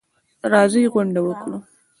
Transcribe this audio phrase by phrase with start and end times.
[0.51, 1.57] راځئ غونډه وکړو.